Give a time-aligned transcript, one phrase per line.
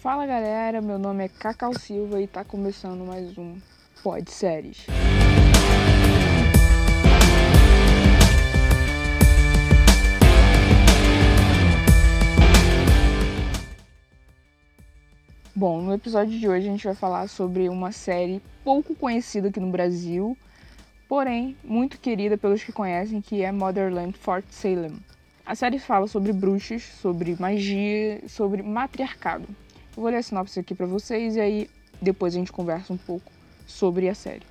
[0.00, 3.58] Fala galera, meu nome é Cacau Silva e tá começando mais um
[4.02, 4.86] Pod Séries.
[15.54, 19.60] Bom, no episódio de hoje a gente vai falar sobre uma série pouco conhecida aqui
[19.60, 20.34] no Brasil,
[21.06, 24.98] porém muito querida pelos que conhecem, que é Motherland Fort Salem.
[25.44, 29.46] A série fala sobre bruxas, sobre magia, sobre matriarcado.
[29.96, 31.70] Vou ler a sinopse aqui para vocês e aí
[32.00, 33.30] depois a gente conversa um pouco
[33.66, 34.42] sobre a série.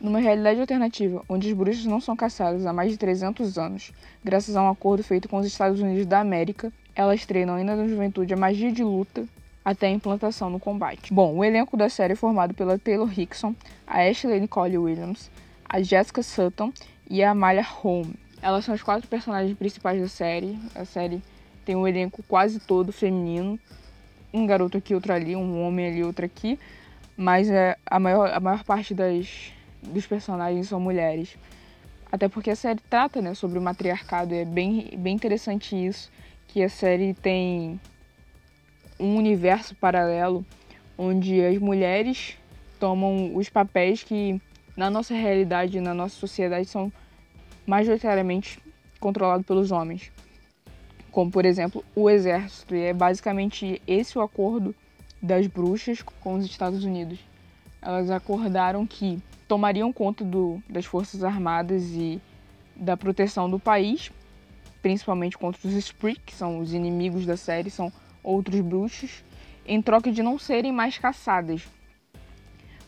[0.00, 4.54] Numa realidade alternativa, onde as bruxas não são caçadas há mais de 300 anos, graças
[4.54, 8.32] a um acordo feito com os Estados Unidos da América, elas treinam ainda na juventude
[8.34, 9.26] a magia de luta
[9.64, 11.12] até a implantação no combate.
[11.12, 13.54] Bom, o elenco da série é formado pela Taylor Hickson,
[13.86, 15.30] a Ashley Nicole Williams,
[15.68, 16.72] a Jessica Sutton
[17.10, 18.14] e a Amalia Home.
[18.40, 20.58] Elas são as quatro personagens principais da série.
[20.74, 21.20] A série
[21.64, 23.58] tem um elenco quase todo feminino.
[24.36, 26.58] Um garoto aqui, outro ali, um homem ali, outro aqui.
[27.16, 29.52] Mas é, a, maior, a maior parte das,
[29.82, 31.38] dos personagens são mulheres.
[32.12, 34.34] Até porque a série trata né, sobre o matriarcado.
[34.34, 36.10] E é bem, bem interessante isso.
[36.48, 37.80] Que a série tem
[39.00, 40.44] um universo paralelo
[40.98, 42.36] onde as mulheres
[42.78, 44.40] tomam os papéis que
[44.76, 46.92] na nossa realidade, na nossa sociedade, são
[47.66, 48.58] majoritariamente
[49.00, 50.12] controlado pelos homens,
[51.16, 52.76] como por exemplo o exército.
[52.76, 54.74] E é basicamente esse o acordo
[55.22, 57.18] das bruxas com os Estados Unidos.
[57.80, 62.20] Elas acordaram que tomariam conta do, das forças armadas e
[62.76, 64.12] da proteção do país,
[64.82, 67.90] principalmente contra os Spree, que são os inimigos da série, são
[68.22, 69.24] outros bruxos,
[69.66, 71.66] em troca de não serem mais caçadas.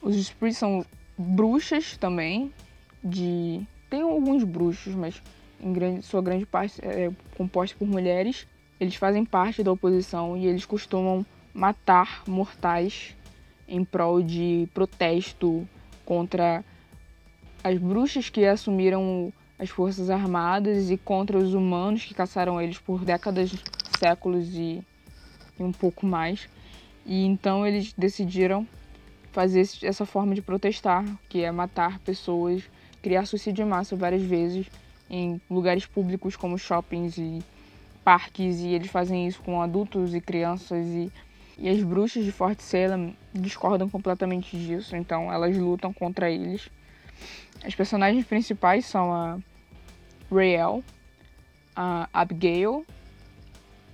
[0.02, 0.84] Os Spree são
[1.16, 2.52] bruxas também,
[3.02, 5.22] de tem alguns bruxos, mas
[5.60, 8.46] em grande, sua grande parte é composta por mulheres.
[8.80, 13.16] Eles fazem parte da oposição e eles costumam matar mortais
[13.66, 15.66] em prol de protesto
[16.04, 16.64] contra
[17.62, 23.04] as bruxas que assumiram as forças armadas e contra os humanos que caçaram eles por
[23.04, 23.52] décadas,
[23.98, 24.82] séculos e,
[25.58, 26.48] e um pouco mais.
[27.04, 28.66] E então eles decidiram
[29.32, 32.62] fazer essa forma de protestar, que é matar pessoas
[33.02, 34.66] criar suicídio em massa várias vezes
[35.10, 37.42] em lugares públicos como shoppings e
[38.04, 41.12] parques e eles fazem isso com adultos e crianças e,
[41.58, 46.70] e as bruxas de Fort Salem discordam completamente disso, então elas lutam contra eles.
[47.62, 49.38] As personagens principais são a
[50.30, 50.82] Rael,
[51.74, 52.86] a Abigail,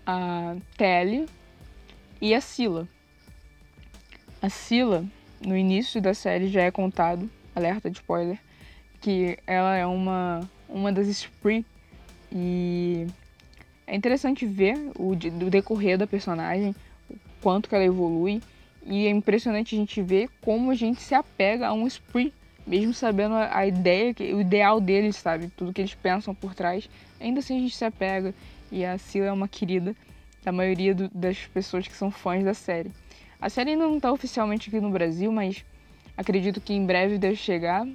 [0.06, 1.26] a Telly
[2.20, 2.88] e a Sila.
[4.40, 5.04] A Sila,
[5.44, 8.38] no início da série já é contado, alerta de spoiler,
[9.00, 11.64] que ela é uma, uma das Spree
[12.32, 13.06] e
[13.86, 16.74] é interessante ver o, decorrer da personagem,
[17.08, 18.42] o quanto que ela evolui
[18.84, 22.32] e é impressionante a gente ver como a gente se apega a um Spree,
[22.66, 25.48] mesmo sabendo a, a ideia, o ideal deles, sabe?
[25.56, 26.88] Tudo que eles pensam por trás,
[27.20, 28.34] ainda assim a gente se apega
[28.70, 29.94] e a Sila é uma querida
[30.42, 32.90] da maioria do, das pessoas que são fãs da série.
[33.40, 35.64] A série ainda não está oficialmente aqui no Brasil, mas
[36.16, 37.86] acredito que em breve deve chegar.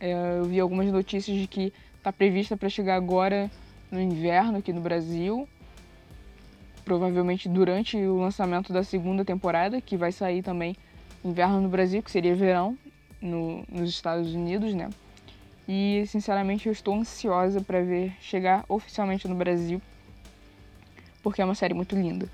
[0.00, 1.72] É, eu vi algumas notícias de que
[2.08, 3.50] está prevista para chegar agora
[3.90, 5.46] no inverno aqui no Brasil,
[6.84, 10.74] provavelmente durante o lançamento da segunda temporada, que vai sair também
[11.22, 12.78] inverno no Brasil, que seria verão
[13.20, 14.88] no, nos Estados Unidos, né?
[15.68, 19.82] E sinceramente eu estou ansiosa para ver chegar oficialmente no Brasil,
[21.22, 22.26] porque é uma série muito linda.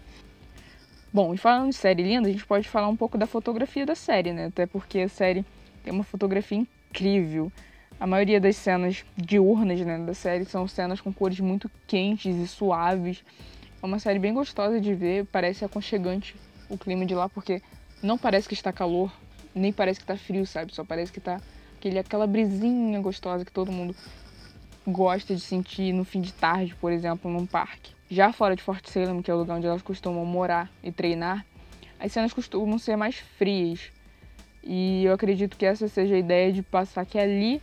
[1.12, 3.96] Bom, e falando de série linda, a gente pode falar um pouco da fotografia da
[3.96, 4.46] série, né?
[4.46, 5.44] Até porque a série
[5.82, 7.50] tem uma fotografia incrível.
[7.98, 12.46] A maioria das cenas diurnas né, da série são cenas com cores muito quentes e
[12.46, 13.24] suaves.
[13.82, 16.36] É uma série bem gostosa de ver, parece aconchegante
[16.68, 17.62] o clima de lá, porque
[18.02, 19.12] não parece que está calor,
[19.54, 20.74] nem parece que está frio, sabe?
[20.74, 21.40] Só parece que está
[22.00, 23.94] aquela brisinha gostosa que todo mundo
[24.86, 27.92] gosta de sentir no fim de tarde, por exemplo, num parque.
[28.10, 31.44] Já fora de Fort Salem, que é o lugar onde elas costumam morar e treinar,
[32.00, 33.92] as cenas costumam ser mais frias,
[34.62, 37.60] e eu acredito que essa seja a ideia de passar que ali,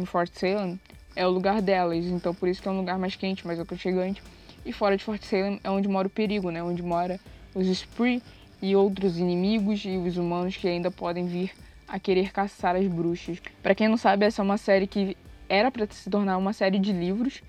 [0.00, 0.78] em Fort Salem,
[1.14, 2.04] é o lugar delas.
[2.06, 4.22] Então por isso que é um lugar mais quente, mais aconchegante.
[4.64, 6.62] E fora de Fort Salem é onde mora o perigo, né?
[6.62, 7.20] Onde mora
[7.54, 8.22] os Spree
[8.60, 11.52] e outros inimigos e os humanos que ainda podem vir
[11.86, 13.40] a querer caçar as bruxas.
[13.62, 15.16] Para quem não sabe, essa é uma série que
[15.48, 17.42] era para se tornar uma série de livros,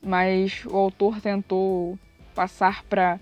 [0.00, 1.98] mas o autor tentou
[2.34, 3.18] passar para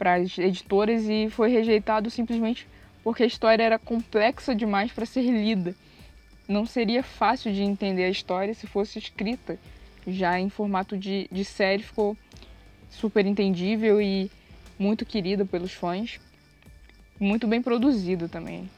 [0.00, 2.68] as editoras e foi rejeitado simplesmente
[3.02, 5.74] porque a história era complexa demais para ser lida.
[6.48, 9.58] Não seria fácil de entender a história se fosse escrita.
[10.06, 12.16] Já em formato de, de série ficou
[12.90, 14.30] super entendível e
[14.78, 16.20] muito querida pelos fãs.
[17.20, 18.68] muito bem produzido também.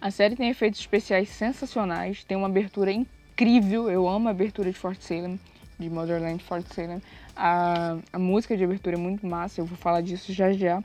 [0.00, 4.78] A série tem efeitos especiais sensacionais, tem uma abertura incrível, eu amo a abertura de
[4.78, 5.40] Fort Salem,
[5.78, 7.00] de Motherland Fort Salem.
[7.34, 10.84] A, a música de abertura é muito massa, eu vou falar disso já já.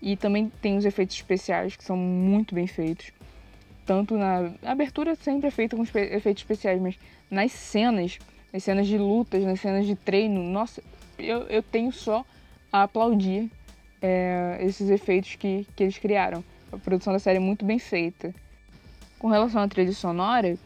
[0.00, 3.12] E também tem os efeitos especiais que são muito bem feitos.
[3.84, 6.96] Tanto na a abertura sempre é feita com efeitos especiais, mas
[7.30, 8.18] nas cenas,
[8.52, 10.82] nas cenas de lutas, nas cenas de treino, nossa,
[11.18, 12.24] eu, eu tenho só
[12.72, 13.50] a aplaudir
[14.00, 16.44] é, esses efeitos que, que eles criaram.
[16.70, 18.34] A produção da série é muito bem feita.
[19.18, 20.58] Com relação à trilha sonora,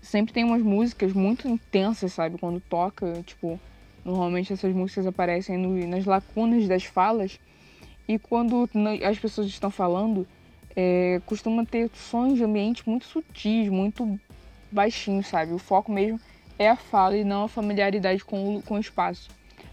[0.00, 2.38] sempre tem umas músicas muito intensas, sabe?
[2.38, 3.60] Quando toca, tipo,
[4.04, 7.38] normalmente essas músicas aparecem no, nas lacunas das falas.
[8.08, 8.68] E quando
[9.04, 10.26] as pessoas estão falando,
[10.76, 14.18] é, costuma ter sons de ambiente muito sutis, muito
[14.70, 15.52] baixinhos, sabe?
[15.52, 16.18] O foco mesmo
[16.58, 19.28] é a fala e não a familiaridade com o, com o espaço.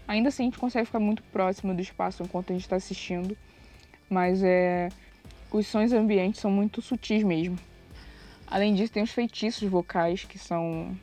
[0.06, 3.36] Ainda assim, a gente consegue ficar muito próximo do espaço enquanto a gente está assistindo,
[4.08, 4.88] mas é,
[5.50, 7.58] os sons ambientes são muito sutis mesmo.
[8.46, 10.96] Além disso, tem os feitiços vocais que são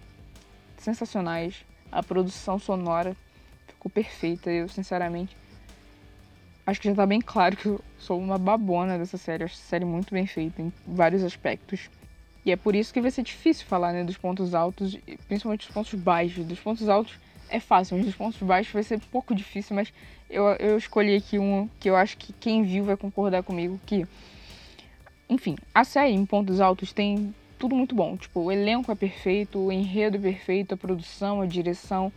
[0.77, 1.65] sensacionais.
[1.89, 3.15] A produção sonora
[3.67, 4.51] ficou perfeita.
[4.51, 5.35] Eu, sinceramente,
[6.68, 9.46] acho que já está bem claro que eu sou uma babona dessa série.
[9.46, 11.90] Acho essa série muito bem feita em vários aspectos.
[12.46, 14.98] E é por isso que vai ser difícil falar né, dos pontos altos,
[15.28, 16.46] principalmente dos pontos baixos.
[16.46, 17.18] Dos pontos altos
[17.50, 19.75] é fácil, mas dos pontos baixos vai ser pouco difícil.
[19.75, 19.94] Mas
[20.30, 24.06] eu, eu escolhi aqui um que eu acho que quem viu vai concordar comigo que
[25.30, 28.16] enfim, a série em pontos altos tem tudo muito bom.
[28.16, 32.12] Tipo, o elenco é perfeito, o enredo é perfeito, a produção, a direção,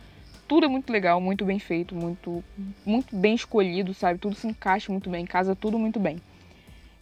[0.51, 2.43] tudo é muito legal, muito bem feito, muito,
[2.85, 4.19] muito bem escolhido, sabe?
[4.19, 6.17] Tudo se encaixa muito bem, casa tudo muito bem.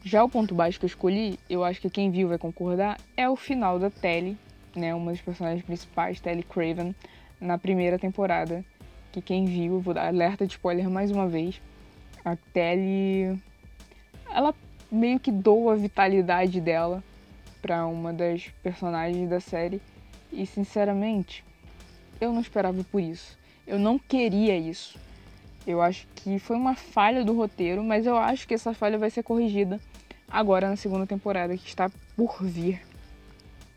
[0.04, 3.28] Já o ponto baixo que eu escolhi, eu acho que quem viu vai concordar, é
[3.28, 4.38] o final da Telly,
[4.76, 4.94] né?
[4.94, 6.94] Uma das personagens principais, Telly Craven,
[7.42, 8.64] na primeira temporada.
[9.12, 11.60] Que quem viu, vou dar alerta de spoiler mais uma vez.
[12.24, 13.36] A Telly.
[14.32, 14.54] Ela
[14.92, 17.04] meio que doa a vitalidade dela
[17.64, 19.82] para uma das personagens da série
[20.32, 21.44] e sinceramente
[22.22, 23.39] eu não esperava por isso.
[23.70, 24.98] Eu não queria isso.
[25.68, 29.12] Eu acho que foi uma falha do roteiro, mas eu acho que essa falha vai
[29.12, 29.80] ser corrigida
[30.28, 31.88] agora na segunda temporada que está
[32.18, 32.82] por vir.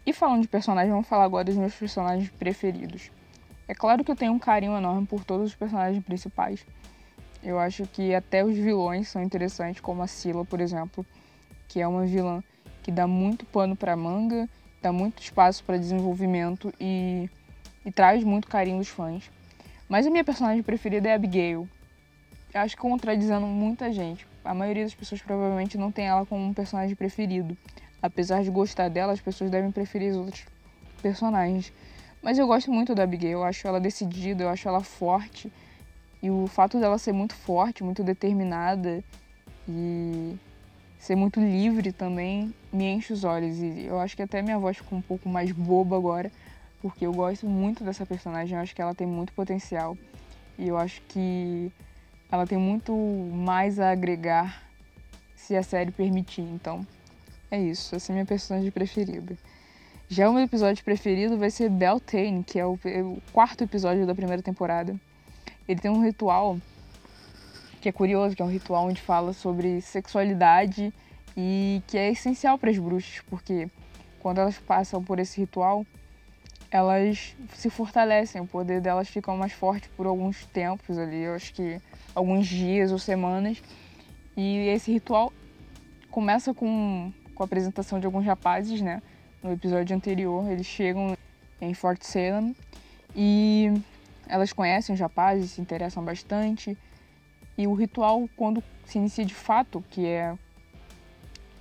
[0.06, 3.10] E falando de personagens, vamos falar agora dos meus personagens preferidos.
[3.68, 6.64] É claro que eu tenho um carinho enorme por todos os personagens principais,
[7.42, 11.04] eu acho que até os vilões são interessantes, como a Sila, por exemplo,
[11.68, 12.42] que é uma vilã
[12.82, 14.48] que dá muito pano para manga,
[14.80, 17.28] dá muito espaço para desenvolvimento e,
[17.84, 19.28] e traz muito carinho dos fãs.
[19.92, 21.68] Mas a minha personagem preferida é Abigail.
[22.54, 24.26] Eu acho que contradizendo muita gente.
[24.42, 27.54] A maioria das pessoas provavelmente não tem ela como um personagem preferido.
[28.00, 30.46] Apesar de gostar dela, as pessoas devem preferir os outros
[31.02, 31.70] personagens.
[32.22, 35.52] Mas eu gosto muito da Abigail, eu acho ela decidida, eu acho ela forte
[36.22, 39.04] e o fato dela ser muito forte, muito determinada
[39.68, 40.34] e
[40.98, 43.58] ser muito livre também me enche os olhos.
[43.58, 46.32] E eu acho que até minha voz ficou um pouco mais boba agora,
[46.82, 49.96] porque eu gosto muito dessa personagem, eu acho que ela tem muito potencial.
[50.58, 51.72] E eu acho que
[52.30, 52.92] ela tem muito
[53.32, 54.62] mais a agregar
[55.34, 56.42] se a série permitir.
[56.42, 56.86] Então,
[57.50, 57.94] é isso.
[57.94, 59.36] Essa é a minha personagem preferida.
[60.08, 62.78] Já o meu episódio preferido vai ser Beltane, que é o,
[63.32, 64.94] quarto episódio da primeira temporada
[65.66, 66.58] ele tem um ritual
[67.80, 70.92] que é curioso, que é um ritual onde fala sobre sexualidade
[71.36, 73.68] e que é essencial para as bruxas, porque
[74.20, 75.84] quando elas passam por esse ritual,
[76.72, 81.52] elas se fortalecem, o poder delas fica mais forte por alguns tempos ali, eu acho
[81.52, 81.78] que
[82.14, 83.62] alguns dias ou semanas.
[84.34, 85.30] E esse ritual
[86.10, 89.02] começa com, com a apresentação de alguns rapazes, né?
[89.42, 91.14] No episódio anterior, eles chegam
[91.60, 92.56] em Fort Salem
[93.14, 93.70] e
[94.26, 96.76] elas conhecem os rapazes, se interessam bastante.
[97.58, 100.34] E o ritual, quando se inicia de fato, que é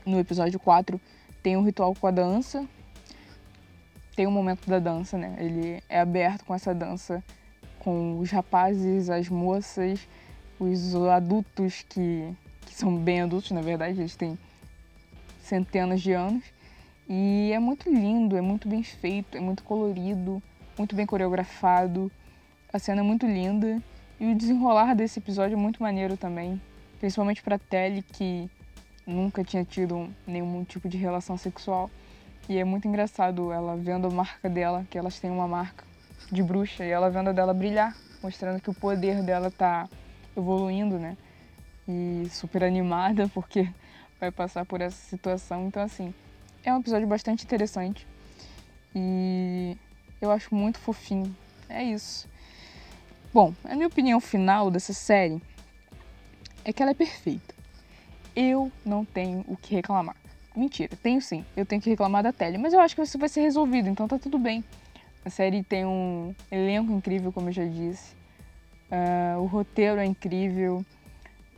[0.06, 1.02] no episódio 4,
[1.44, 2.66] tem um ritual com a dança.
[4.16, 5.36] Tem um momento da dança, né?
[5.40, 7.24] Ele é aberto com essa dança
[7.82, 10.08] com os rapazes, as moças,
[10.60, 12.32] os adultos que,
[12.66, 14.38] que são bem adultos, na verdade, eles têm
[15.42, 16.44] centenas de anos.
[17.10, 20.42] E é muito lindo, é muito bem feito, é muito colorido,
[20.78, 22.12] muito bem coreografado.
[22.72, 23.82] A cena é muito linda
[24.20, 26.62] e o desenrolar desse episódio é muito maneiro também,
[27.00, 28.50] principalmente para Telly que
[29.06, 31.90] nunca tinha tido nenhum tipo de relação sexual.
[32.52, 35.86] E é muito engraçado ela vendo a marca dela, que elas têm uma marca
[36.30, 39.88] de bruxa, e ela vendo a dela brilhar, mostrando que o poder dela tá
[40.36, 41.16] evoluindo, né?
[41.88, 43.70] E super animada porque
[44.20, 45.66] vai passar por essa situação.
[45.66, 46.14] Então, assim,
[46.62, 48.06] é um episódio bastante interessante
[48.94, 49.78] e
[50.20, 51.34] eu acho muito fofinho.
[51.70, 52.28] É isso.
[53.34, 55.42] Bom, a minha opinião final dessa série
[56.66, 57.56] é que ela é perfeita.
[58.36, 60.21] eu não tenho o que reclamar.
[60.56, 61.46] Mentira, tenho sim.
[61.56, 64.08] Eu tenho que reclamar da tele, mas eu acho que isso vai ser resolvido, então
[64.08, 64.64] tá tudo bem.
[65.24, 68.14] A série tem um elenco incrível, como eu já disse.
[68.92, 70.86] Uh, o roteiro é incrível.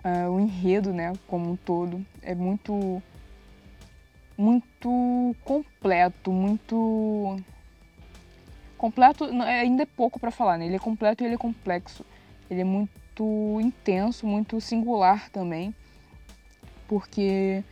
[0.06, 3.02] Uh, o enredo, né, como um todo, é muito
[4.38, 7.38] muito completo, muito
[8.78, 10.66] completo ainda é pouco para falar, né?
[10.66, 12.06] Ele é completo e ele é complexo.
[12.50, 15.74] Ele é muito intenso, muito singular também,
[16.88, 17.64] porque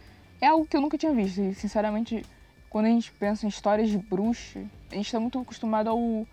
[0.41, 1.39] é algo que eu nunca tinha visto.
[1.39, 2.25] E, sinceramente,
[2.69, 6.27] quando a gente pensa em histórias de bruxa, a gente está muito acostumado ao,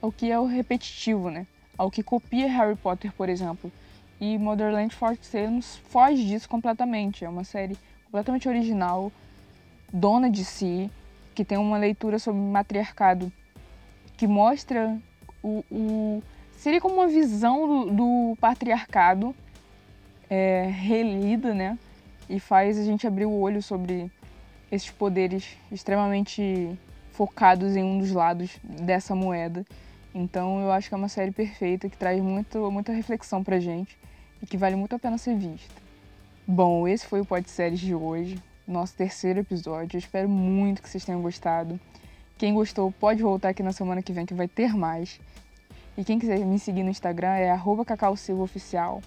[0.00, 1.46] ao que é o repetitivo, né?
[1.76, 3.70] Ao que copia Harry Potter, por exemplo.
[4.20, 7.24] E Motherland Fort Salem foge disso completamente.
[7.24, 9.12] É uma série completamente original,
[9.92, 10.90] dona de si,
[11.34, 13.32] que tem uma leitura sobre matriarcado
[14.16, 14.98] que mostra
[15.42, 16.22] o, o
[16.56, 19.34] seria como uma visão do, do patriarcado
[20.28, 21.78] é, relida, né?
[22.28, 24.10] E faz a gente abrir o olho sobre
[24.70, 26.78] esses poderes extremamente
[27.12, 29.64] focados em um dos lados dessa moeda.
[30.14, 33.98] Então eu acho que é uma série perfeita que traz muito, muita reflexão pra gente
[34.42, 35.74] e que vale muito a pena ser vista.
[36.46, 39.96] Bom, esse foi o Pod Séries de hoje, nosso terceiro episódio.
[39.96, 41.78] Eu espero muito que vocês tenham gostado.
[42.38, 45.20] Quem gostou pode voltar aqui na semana que vem que vai ter mais.
[45.96, 47.52] E quem quiser me seguir no Instagram é
[47.84, 49.02] cacausilvaoficial.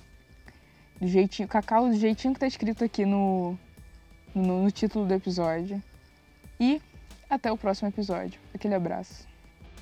[1.01, 3.57] Do jeitinho, cacau do jeitinho que tá escrito aqui no,
[4.35, 5.81] no, no título do episódio.
[6.59, 6.79] E
[7.27, 8.39] até o próximo episódio.
[8.53, 9.30] Aquele abraço.